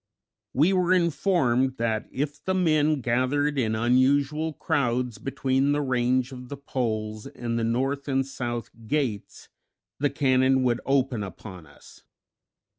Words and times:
We 0.53 0.73
were 0.73 0.93
informed 0.93 1.77
that 1.77 2.09
if 2.11 2.43
the 2.43 2.55
men 2.55 3.01
gathered 3.01 3.59
in 3.59 3.75
unusual 3.75 4.53
crowds 4.53 5.19
between 5.19 5.73
the 5.73 5.81
range 5.83 6.31
of 6.31 6.49
the 6.49 6.57
poles 6.57 7.27
and 7.27 7.59
the 7.59 7.63
north 7.63 8.07
and 8.07 8.25
south 8.25 8.71
gates, 8.87 9.49
the 9.99 10.09
cannon 10.09 10.63
would 10.63 10.81
open 10.87 11.21
upon 11.21 11.67
us. 11.67 12.01